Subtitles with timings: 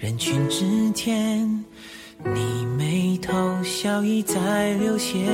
[0.00, 1.46] 人群之间，
[2.24, 5.26] 你眉头笑意在流泻。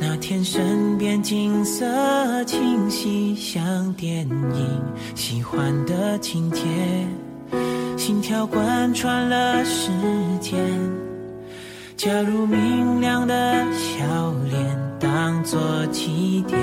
[0.00, 4.82] 那天身边景色清晰，像电影
[5.14, 6.62] 喜欢的情节，
[7.98, 9.90] 心跳贯穿了时
[10.40, 10.58] 间。
[11.94, 13.34] 假如明亮的
[13.74, 16.58] 笑脸当作起点，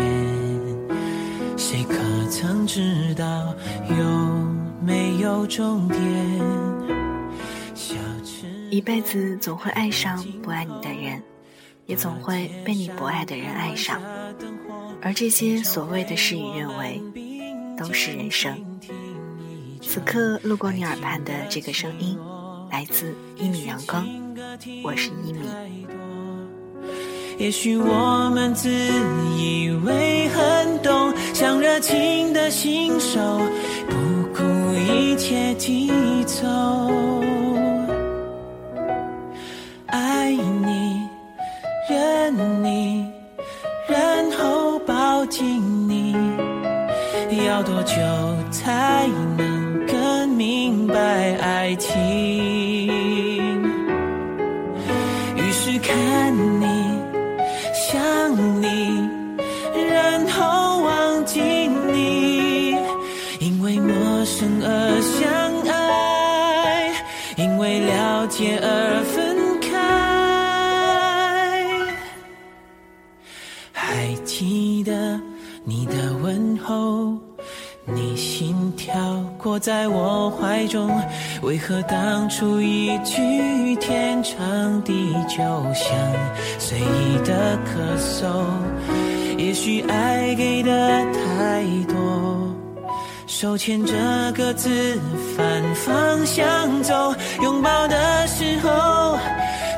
[1.56, 1.96] 谁可
[2.32, 3.54] 曾知道
[3.88, 4.42] 有？
[4.84, 6.00] 没有终点。
[8.72, 11.22] 一辈子总会爱上不爱你的人，
[11.88, 14.02] 也总会被你不爱的人爱上。
[15.02, 17.02] 而这些所谓的事与愿违，
[17.78, 18.56] 都是人生。
[19.82, 22.18] 此刻路过你耳畔的这个声音，
[22.72, 24.08] 来自一米阳光，
[24.86, 25.42] 我是一米。
[27.38, 28.70] 也许我们自
[29.38, 33.20] 以为很懂，像热情的新手。
[33.90, 33.98] 不
[34.34, 34.44] 顾
[34.94, 35.92] 一切低
[36.24, 37.22] 头，
[47.62, 47.96] 要多久
[48.50, 52.88] 才能更明白爱情？
[55.36, 56.66] 于是看你，
[57.76, 58.02] 想
[58.60, 59.08] 你，
[59.92, 61.40] 然后忘记
[61.94, 62.76] 你，
[63.40, 65.21] 因为陌生而。
[79.62, 81.00] 在我怀中，
[81.44, 85.38] 为何当初一句天长地久，
[85.76, 85.96] 像
[86.58, 88.26] 随意的咳嗽？
[89.38, 90.72] 也许爱给的
[91.14, 91.96] 太多。
[93.28, 93.94] 手牵着
[94.36, 95.00] 各自
[95.38, 97.14] 反方向走，
[97.44, 99.18] 拥抱的时候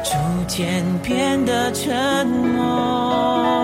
[0.02, 0.14] 逐
[0.48, 3.63] 渐变得沉默。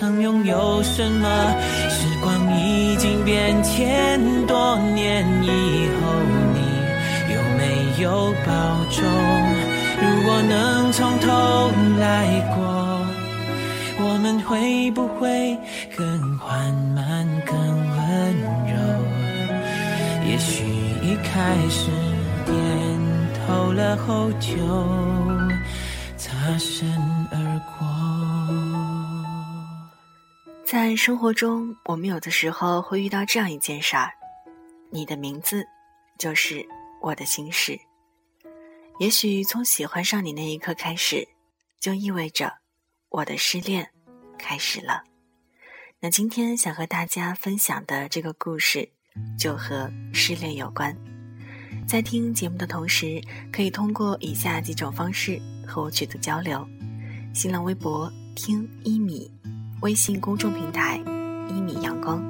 [0.00, 1.28] 曾拥有什么？
[1.90, 6.00] 时光已经变迁，多年以后。
[6.54, 8.50] 你有没有保
[8.90, 9.04] 重。
[10.00, 12.64] 如果能从头来过，
[14.02, 15.54] 我们会不会
[15.94, 18.34] 更缓慢、更温
[18.72, 18.72] 柔？
[20.26, 20.64] 也许
[21.02, 21.90] 一开始
[22.46, 22.56] 点
[23.46, 24.56] 头了后就
[26.16, 26.88] 擦身
[30.70, 34.08] 在生活中，我们有的时候会遇到这样一件事儿：
[34.92, 35.66] 你的名字
[36.16, 36.64] 就是
[37.02, 37.76] 我的心事。
[39.00, 41.26] 也许从喜欢上你那一刻开始，
[41.80, 42.52] 就意味着
[43.08, 43.90] 我的失恋
[44.38, 45.02] 开始了。
[45.98, 48.88] 那今天想和大家分享的这个故事，
[49.36, 50.96] 就和失恋有关。
[51.84, 53.20] 在听节目的同时，
[53.52, 55.36] 可以通过以下几种方式
[55.66, 56.64] 和我取得交流：
[57.34, 59.28] 新浪微博听一米，
[59.80, 61.00] 微信公众平台
[61.48, 62.22] 一米阳光。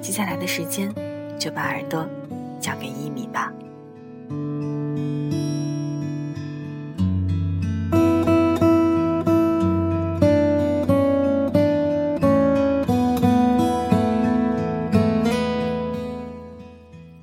[0.00, 0.88] 接下来的时间，
[1.38, 2.08] 就把耳朵
[2.60, 3.52] 交给一米吧。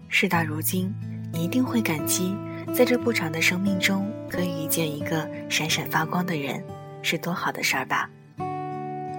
[0.10, 0.94] 事到如今，
[1.32, 2.36] 你一定会感激，
[2.74, 6.62] 在这不长的生命中，可以遇见一个闪闪发光的人，
[7.02, 8.10] 是多好的事儿吧？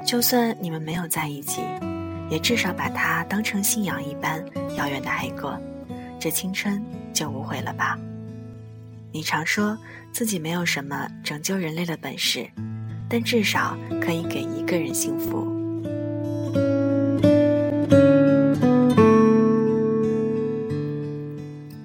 [0.08, 1.60] 就算你们没有在一起，
[2.30, 4.42] 也至少把他当成信仰一般
[4.74, 5.54] 遥远的爱过，
[6.18, 6.82] 这青春
[7.12, 7.98] 就无悔了吧？
[9.12, 9.76] 你常说
[10.10, 12.48] 自己没有什么拯救人类的本事，
[13.06, 15.46] 但至少可以给一个人幸福。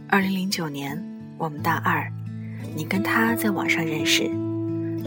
[0.08, 0.98] 二零零九年，
[1.38, 2.10] 我们大二，
[2.74, 4.32] 你跟他在网上认识，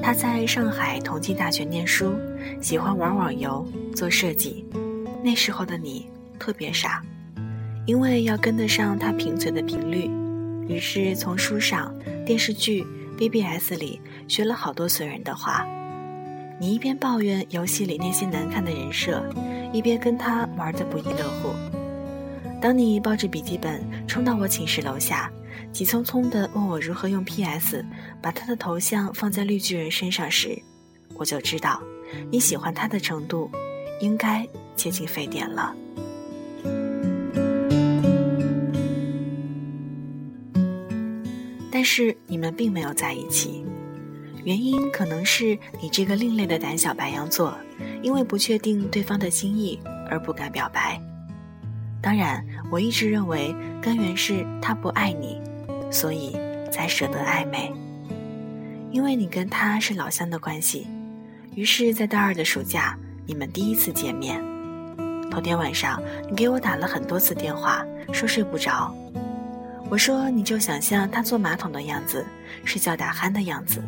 [0.02, 2.14] 他在上海同济大学念书，
[2.60, 4.64] 喜欢玩网游、做设计。
[5.22, 6.08] 那时候的你
[6.38, 7.02] 特别傻，
[7.86, 10.10] 因为要跟得上他贫嘴的频率。
[10.68, 11.94] 于是从书上、
[12.24, 12.84] 电视剧、
[13.16, 15.66] BBS 里学了好多损人的话。
[16.58, 19.22] 你一边抱怨游戏里那些难看的人设，
[19.72, 21.50] 一边跟他玩得不亦乐乎。
[22.62, 25.30] 当你抱着笔记本冲到我寝室楼下，
[25.70, 27.84] 急匆匆地问我如何用 PS
[28.22, 30.58] 把他的头像放在绿巨人身上时，
[31.14, 31.82] 我就知道
[32.30, 33.50] 你喜欢他的程度
[34.00, 35.74] 应该接近沸点了。
[41.70, 43.64] 但是你们并没有在一起，
[44.44, 47.54] 原因可能是你这个另类的胆小白羊座，
[48.02, 49.78] 因为不确定对方的心意
[50.08, 51.00] 而不敢表白。
[52.00, 55.38] 当然，我一直认为根源是他不爱你，
[55.90, 56.34] 所以
[56.72, 57.70] 才舍得暧昧。
[58.90, 60.86] 因为你跟他是老乡的关系，
[61.56, 62.94] 于是，在大二的暑假，
[63.24, 64.44] 你们第一次见面。
[65.30, 67.82] 头天晚上，你给我打了很多次电话，
[68.12, 68.94] 说睡不着。
[69.88, 72.22] 我说：“你就想象他坐马桶的样子，
[72.62, 73.82] 睡觉打鼾的样子。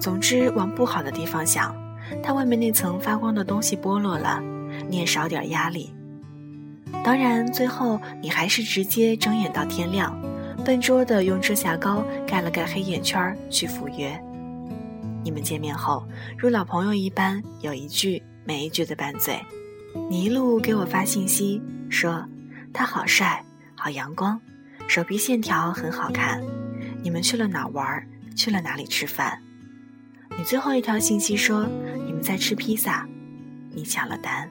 [0.00, 1.76] 总之，往不好的地方想，
[2.22, 4.42] 他外面那层发光的东西剥落了，
[4.88, 5.94] 你也少点压力。
[7.04, 10.18] 当然，最后你还是直接睁眼到天亮，
[10.64, 14.18] 笨拙的用遮瑕膏盖了盖黑眼圈去赴约。
[15.24, 16.06] 你们见面后，
[16.38, 19.40] 如老朋友一般，有一句没一句的拌嘴。
[20.10, 22.22] 你一路给我发信息说
[22.72, 23.42] 他好帅，
[23.74, 24.38] 好阳光。”
[24.86, 26.42] 手臂线条很好看，
[27.02, 28.06] 你们去了哪玩？
[28.36, 29.40] 去了哪里吃饭？
[30.36, 31.66] 你最后一条信息说
[32.04, 33.08] 你们在吃披萨，
[33.70, 34.46] 你抢了单。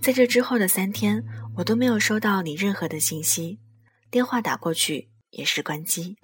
[0.00, 1.20] 在这之后的三天，
[1.56, 3.58] 我都没有收到你任何的信息，
[4.14, 6.16] 电话打过去也是关机。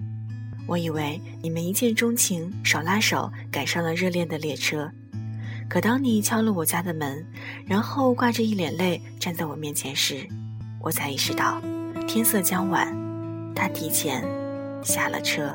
[0.68, 4.88] 我以为你们一见钟情，手拉手赶上了热恋的列车。
[5.68, 7.26] 可当你敲了我家的门，
[7.66, 10.24] 然后挂着一脸泪站在我面前时，
[10.80, 11.60] 我才意识到，
[12.06, 12.96] 天色将晚，
[13.56, 14.22] 他提前
[14.84, 15.52] 下了车。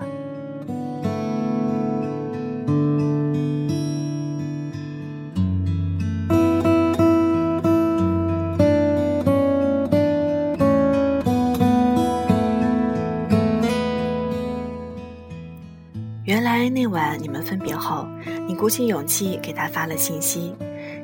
[16.75, 18.05] 那晚你们分别后。
[18.45, 20.53] 你鼓起勇气给他发了信息，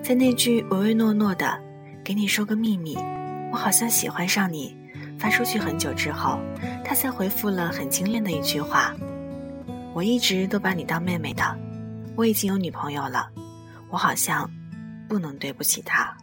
[0.04, 1.58] 在那句唯唯诺诺的
[2.04, 2.98] “给你说个秘密，
[3.54, 4.76] 我好像喜欢上你”
[5.18, 6.38] 发出去很久之后，
[6.84, 8.94] 他才回复了很精炼的一句话
[9.96, 11.58] ：“我一直都把你当妹妹的，
[12.18, 13.30] 我已经有女朋友了，
[13.90, 14.52] 我好像
[15.08, 16.14] 不能对不起她。”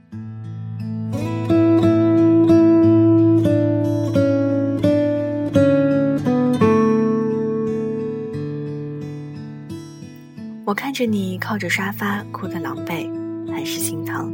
[10.79, 13.11] 看着你靠着沙发哭得狼狈，
[13.53, 14.33] 很是心疼。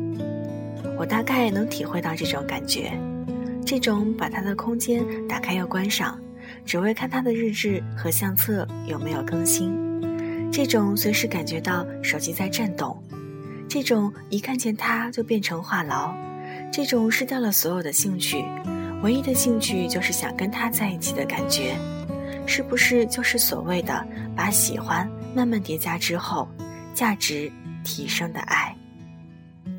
[0.99, 2.93] 我大概能体会到这种感觉，
[3.65, 6.21] 这种把他的空间打开又关上，
[6.67, 9.73] 只为看他的日志和相册有没有更新；
[10.53, 12.95] 这种随时感觉到手机在震动；
[13.67, 16.15] 这种一看见他就变成话痨；
[16.71, 18.45] 这种失掉了所有的兴趣，
[19.03, 21.75] 唯一的兴趣就是想跟他在一起的感觉，
[22.45, 25.11] 是不是就是所谓的把喜欢？
[25.35, 26.49] 慢慢叠加之后，
[26.95, 27.51] 价值
[27.83, 28.75] 提升的爱。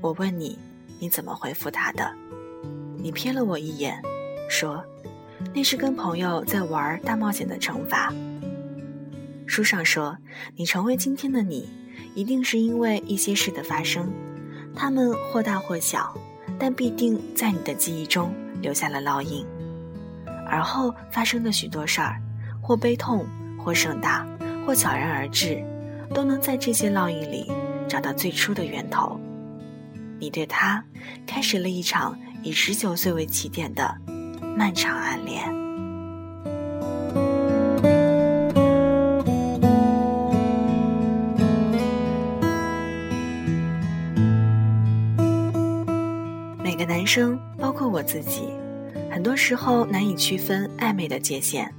[0.02, 0.60] 我问你，
[1.00, 2.14] 你怎么回复他的？
[2.98, 4.02] 你瞥了我一眼，
[4.50, 4.84] 说
[5.56, 8.14] ：“那是跟朋友在玩大冒险的惩罚。”
[9.48, 10.18] 书上说，
[10.56, 11.70] 你成为今天的你，
[12.16, 14.12] 一定是因为一些事的发生，
[14.76, 16.14] 他们或大或小，
[16.60, 19.46] 但必定在你的记忆中留下了烙印。
[20.48, 22.22] 而后发生的许多事儿，
[22.62, 23.26] 或悲痛，
[23.58, 24.28] 或盛大。
[24.66, 25.64] 或悄然而至，
[26.14, 27.52] 都能在这些烙印里
[27.88, 29.20] 找到最初的源头。
[30.20, 30.84] 你对他
[31.28, 33.96] 开始了一场以十九岁为起点的
[34.58, 35.54] 漫长暗恋。
[46.64, 48.50] 每个男生，包括我自己，
[49.12, 51.72] 很多时候难以区分暧昧的界限。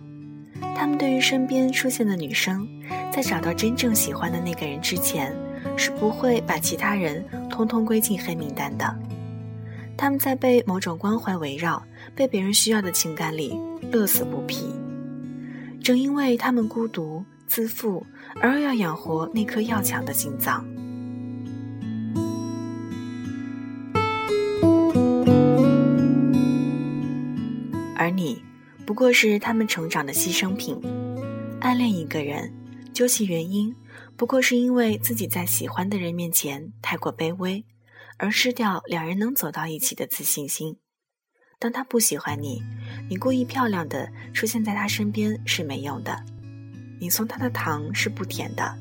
[0.74, 2.68] 他们对于身边出现的女生，
[3.12, 5.34] 在找到真正喜欢的那个人之前，
[5.76, 8.96] 是不会把其他人通通归进黑名单的。
[9.96, 11.82] 他们在被某种关怀围绕、
[12.14, 13.58] 被别人需要的情感里
[13.90, 14.70] 乐此不疲。
[15.82, 18.04] 正因为他们孤独、自负，
[18.40, 20.64] 而又要养活那颗要强的心脏。
[27.96, 28.42] 而你，
[28.86, 30.80] 不过是他们成长的牺牲品。
[31.60, 32.52] 暗恋一个人，
[32.94, 33.74] 究其原因，
[34.16, 37.64] 不过是因为自己在喜欢的人面前太过卑微，
[38.16, 40.76] 而失掉两人能走到一起的自信心。
[41.58, 42.62] 当他不喜欢你，
[43.10, 46.22] 你故意漂亮的出现在他身边是没用的。
[47.00, 48.72] 你送他的糖是不甜的。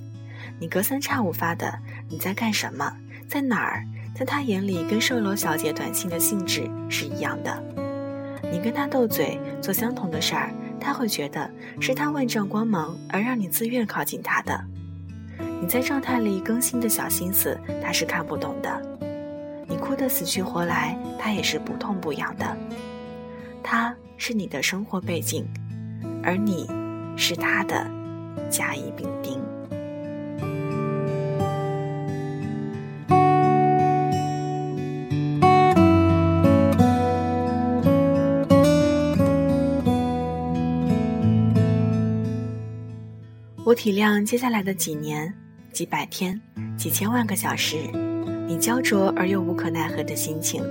[0.60, 2.96] 你隔三差五发的你在干什么，
[3.28, 3.84] 在哪儿，
[4.14, 7.85] 在他眼里跟售楼小姐短信的性质是一样的。
[8.52, 11.50] 你跟他斗嘴，做相同的事儿，他会觉得
[11.80, 14.60] 是他万丈光芒而让你自愿靠近他的。
[15.62, 18.82] 你在状态里更新的小心思，他是看不懂的。
[19.68, 22.56] 你哭得死去活来，他也是不痛不痒的。
[23.64, 25.46] 他是你的生活背景，
[26.24, 26.68] 而你
[27.18, 27.90] 是他的
[28.50, 29.42] 甲乙丙丁。
[43.76, 45.32] 体谅接下来的几年、
[45.74, 46.40] 几百天、
[46.78, 47.78] 几千万个小时，
[48.48, 50.64] 你焦灼而又无可奈何的心情。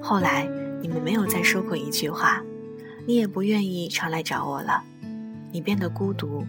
[0.00, 0.46] 后来
[0.80, 2.42] 你们没有再说过一句话，
[3.06, 4.84] 你也不愿意常来找我了。
[5.50, 6.44] 你变得孤独，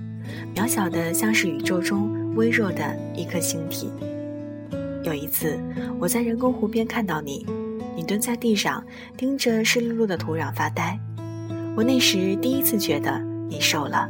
[0.53, 3.89] 渺小的像是宇宙中微弱的一颗星体。
[5.03, 5.57] 有一次，
[5.97, 7.45] 我在人工湖边看到你，
[7.95, 8.83] 你蹲在地上
[9.15, 10.99] 盯着湿漉漉的土壤发呆。
[11.75, 14.09] 我那时第一次觉得你瘦了。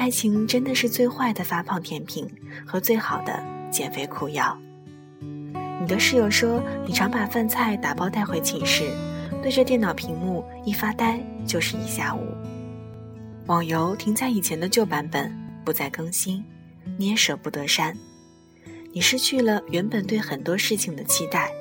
[0.00, 2.26] 爱情真的是最坏的发胖甜品
[2.66, 3.38] 和最好的
[3.70, 4.58] 减肥苦药。
[5.20, 8.90] 你的室友说，你常把饭菜打包带回寝室，
[9.42, 12.34] 对着电脑屏幕一发呆就是一下午。
[13.44, 15.30] 网游停在以前的旧版本，
[15.66, 16.42] 不再更新，
[16.96, 17.94] 你也舍不得删。
[18.94, 21.52] 你失去了原本对很多事情的期待，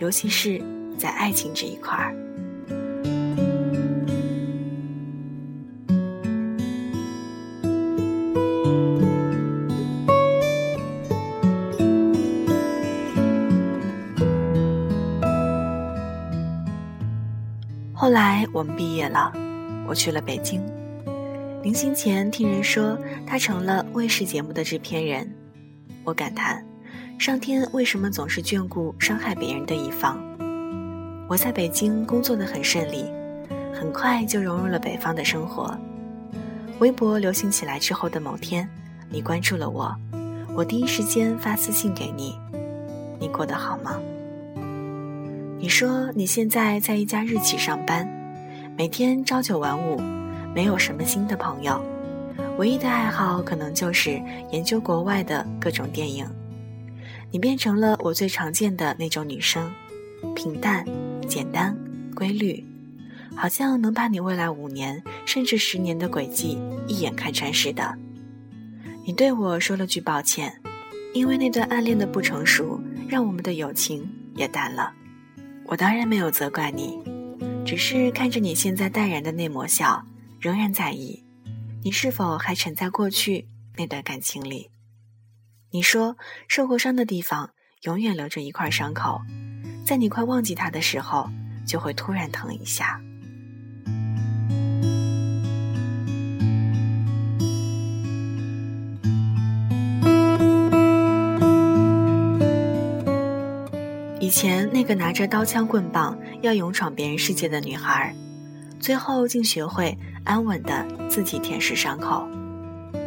[0.00, 0.60] 尤其是
[0.98, 2.12] 在爱情这一块儿。
[18.00, 19.32] 后来我们毕业了，
[19.84, 20.64] 我去了北京。
[21.64, 25.28] 临行前听人说他成了卫视节目的制片人，
[26.04, 26.64] 我感叹，
[27.18, 30.16] 上天为什么总是眷顾伤害别人的一方？
[31.28, 33.04] 我在北京工作的很顺利，
[33.74, 35.76] 很快就融入了北方的生活。
[36.78, 38.68] 微博流行起来之后的某天，
[39.10, 39.92] 你关注了我，
[40.54, 42.38] 我第一时间发私信给你，
[43.18, 44.00] 你过得好吗？
[45.60, 48.08] 你说你现在在一家日企上班，
[48.76, 50.00] 每天朝九晚五，
[50.54, 51.82] 没有什么新的朋友，
[52.58, 54.22] 唯一的爱好可能就是
[54.52, 56.24] 研究国外的各种电影。
[57.32, 59.68] 你变成了我最常见的那种女生，
[60.36, 60.84] 平淡、
[61.26, 61.76] 简单、
[62.14, 62.64] 规律，
[63.34, 67.98] 好像能把你未来五年甚至十年的轨迹一眼看穿似的。
[69.04, 70.54] 你对我说了句抱歉，
[71.12, 74.92] 因为那段暗恋的不成熟，让我们的友情也淡了。
[75.70, 76.98] 我当然没有责怪你，
[77.62, 80.02] 只是看着你现在淡然的那抹笑，
[80.40, 81.22] 仍然在意，
[81.84, 83.46] 你是否还沉在过去
[83.76, 84.70] 那段感情里？
[85.70, 86.16] 你说
[86.48, 87.50] 受过伤的地方
[87.82, 89.20] 永远留着一块伤口，
[89.84, 91.28] 在你快忘记它的时候，
[91.66, 92.98] 就会突然疼一下。
[104.28, 108.14] 以前那个拿着刀枪棍棒要勇闯别人世界的女孩，
[108.78, 112.28] 最后竟学会安稳的自己舔舐伤口。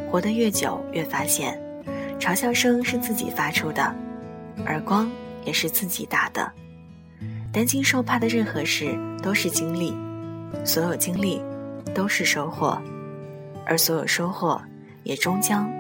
[0.09, 1.61] 活得越久，越发现，
[2.19, 3.95] 嘲笑声是自己发出的，
[4.65, 5.07] 耳光
[5.45, 6.51] 也是自己打的。
[7.53, 9.93] 担惊受怕的任何事都是经历，
[10.65, 11.39] 所有经历
[11.93, 12.81] 都是收获，
[13.63, 14.59] 而所有收获
[15.03, 15.71] 也终将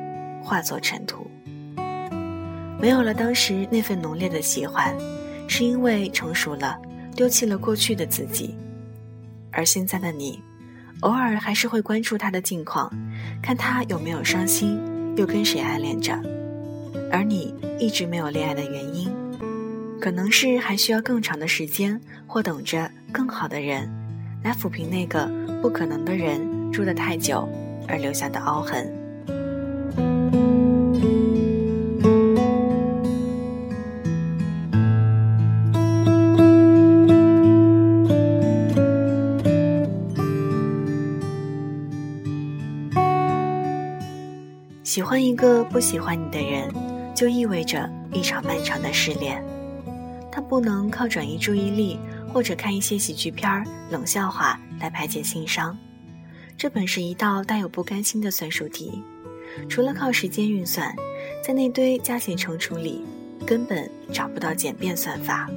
[0.43, 1.25] 化作尘土。
[2.79, 4.95] 没有了当时那份浓烈的喜欢。
[5.53, 6.79] 是因为成熟了，
[7.13, 8.55] 丢弃了过去的自己，
[9.51, 10.41] 而现在的你，
[11.01, 12.89] 偶尔还是会关注他的近况，
[13.43, 14.79] 看他有没有伤心，
[15.17, 16.17] 又跟谁暗恋着。
[17.11, 19.11] 而你一直没有恋爱的原因，
[19.99, 23.91] 可能是还需要更长的时间，或等着更好的人，
[24.45, 25.29] 来抚平那个
[25.61, 27.45] 不可能的人住得太久
[27.89, 28.89] 而留下的凹痕。
[45.11, 46.73] 欢一个不喜欢你的人，
[47.13, 49.43] 就意味着一场漫长的失恋。
[50.31, 51.99] 他不能靠转移注意力
[52.33, 55.77] 或者看一些喜剧片、冷笑话来排解心伤。
[56.57, 59.03] 这本是一道带有不甘心的算术题，
[59.67, 60.95] 除了靠时间运算，
[61.45, 63.03] 在那堆加减乘除里，
[63.45, 65.49] 根本找不到简便算法。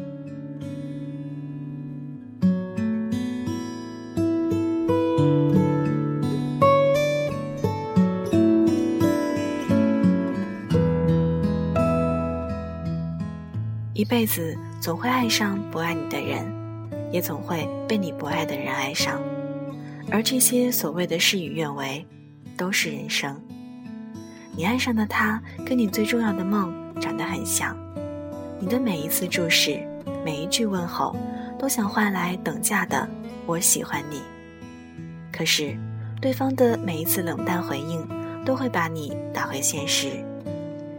[14.05, 16.45] 一辈子总会爱上不爱你的人，
[17.11, 19.19] 也总会被你不爱的人爱上，
[20.11, 22.05] 而这些所谓的事与愿违，
[22.55, 23.35] 都是人生。
[24.55, 26.71] 你爱上的他，跟你最重要的梦
[27.01, 27.75] 长得很像，
[28.61, 29.81] 你的每一次注视，
[30.23, 31.17] 每一句问候，
[31.59, 33.09] 都想换来等价的
[33.49, 34.21] “我喜欢你”。
[35.33, 35.75] 可是，
[36.21, 38.07] 对方的每一次冷淡回应，
[38.45, 40.09] 都会把你打回现实。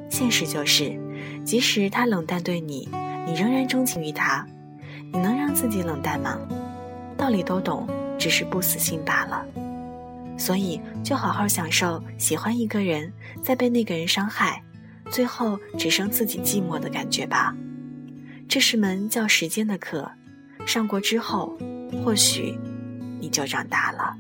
[0.10, 1.05] 现实就是。
[1.46, 2.90] 即使他冷淡对你，
[3.28, 4.46] 你仍然钟情于他。
[5.14, 6.38] 你能让自己冷淡吗？
[7.16, 7.88] 道理都懂，
[8.18, 9.46] 只是不死心罢了。
[10.38, 14.62] 所以，就好好享受喜欢一个人，再被那个人伤害，
[15.10, 17.56] 最后只剩自己寂寞的感觉吧。
[18.50, 20.12] 这是门叫时间的课，
[20.66, 21.58] 上过之后，
[22.04, 22.58] 或许
[23.22, 24.18] 你就长大了。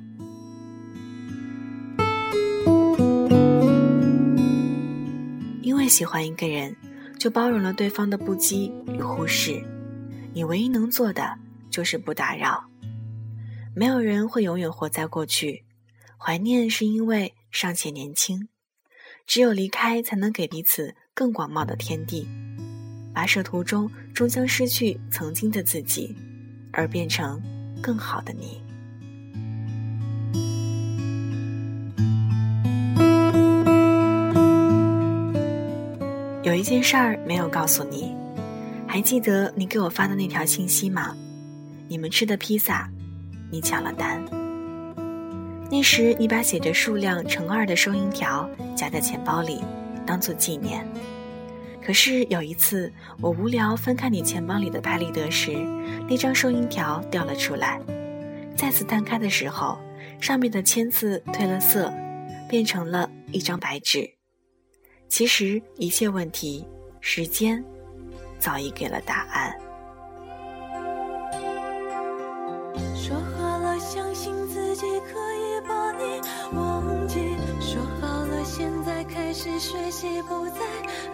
[5.61, 6.73] 因为喜欢一个人。
[7.25, 9.59] 就包容了对方的不羁与忽视，
[10.31, 11.35] 你唯一能做的
[11.71, 12.63] 就是不打扰。
[13.75, 15.65] 没有人会永远活在过去，
[16.19, 18.47] 怀念是因为尚且年轻，
[19.25, 22.27] 只有离开才能给彼此更广袤的天地。
[23.11, 26.15] 跋涉途中终将失去曾经的自己，
[26.71, 27.41] 而变成
[27.81, 28.61] 更好的你。
[36.55, 38.15] 有一件事儿没有告诉你，
[38.87, 41.13] 还记得你给我发的那条信息吗？
[41.89, 42.89] 你们吃的披萨，
[43.51, 44.23] 你抢了单。
[45.69, 49.61] 那时你把写着数量乘二的收银条夹在钱包里，
[50.05, 50.87] 当做纪念。
[51.85, 52.89] 可是有一次
[53.19, 55.51] 我无聊翻看你钱包里的拍立得时，
[56.07, 57.81] 那张收银条掉了出来。
[58.55, 59.77] 再次摊开的时候，
[60.21, 61.93] 上面的签字褪了色，
[62.47, 64.14] 变成了一张白纸。
[65.07, 66.65] 其实一切问题，
[66.99, 67.63] 时间
[68.39, 69.55] 早已给了答案。
[72.95, 76.19] 说好了，相信自己可以把你
[76.57, 77.19] 忘记。
[77.61, 80.59] 说好了，现在开始学习不再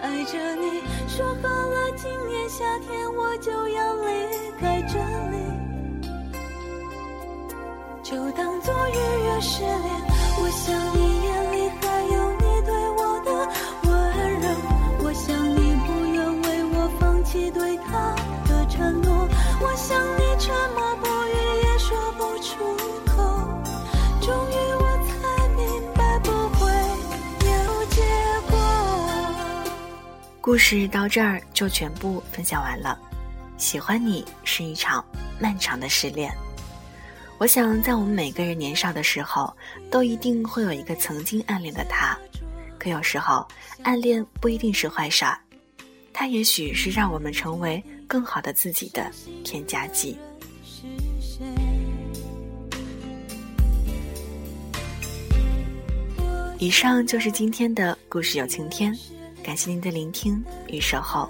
[0.02, 0.82] 爱着你。
[1.08, 4.10] 说好了，今年夏天我就要离
[4.60, 4.98] 开这
[5.30, 5.38] 里，
[8.02, 10.02] 就当做预约失恋。
[10.44, 11.11] 我想你
[30.52, 33.00] 故事到这儿就全部分享完了。
[33.56, 35.02] 喜欢你是一场
[35.40, 36.30] 漫长的失恋。
[37.38, 39.56] 我想，在我们每个人年少的时候，
[39.90, 42.20] 都一定会有一个曾经暗恋的他。
[42.78, 43.48] 可有时候，
[43.84, 45.40] 暗恋不一定是坏事儿。
[46.12, 49.10] 它也许是让我们成为更好的自己的
[49.46, 50.20] 添加剂。
[56.60, 58.94] 以上就是今天的故事有晴天，
[59.44, 61.30] 感谢您的聆听与守候。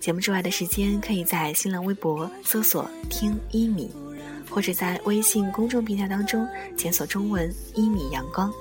[0.00, 3.90] 节目之外的时间，可以在新浪微博搜索“听一米”，
[4.50, 8.52] 或者在微信公众平台当中检索中文“一米阳光”，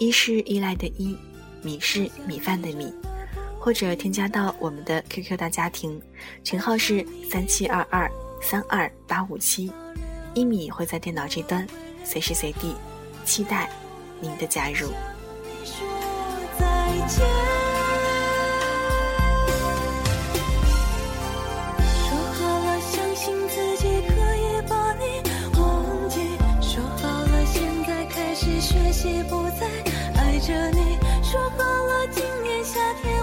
[0.00, 1.16] 一是依赖的依，
[1.62, 2.92] 米是米饭的米。
[3.60, 6.02] 或者添加到我们的 QQ 大家庭，
[6.42, 8.10] 群号是三七二二
[8.42, 9.70] 三二八五七，
[10.34, 11.64] 一米会在电脑这端，
[12.04, 12.74] 随时随地，
[13.24, 13.70] 期待
[14.20, 14.88] 您的加入。
[15.64, 15.86] 说
[16.58, 17.61] 再见。
[32.72, 33.21] 夏天。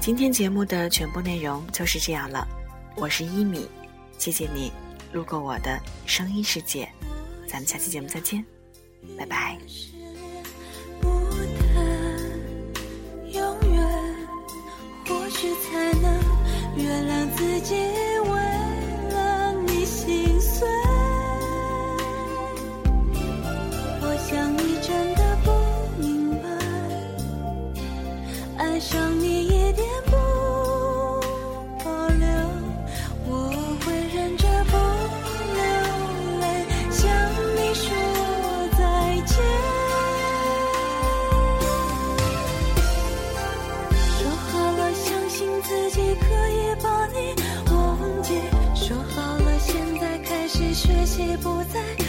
[0.00, 2.48] 今天节目的全部内容就是这样了，
[2.96, 3.68] 我是一米，
[4.16, 4.72] 谢谢你
[5.12, 6.90] 路过我的声音世界，
[7.46, 8.42] 咱们下期节目再见，
[9.16, 9.58] 拜拜。
[13.30, 14.26] 永远，
[15.06, 16.20] 或许才能
[16.76, 18.09] 原谅自己。
[51.20, 51.99] 已不在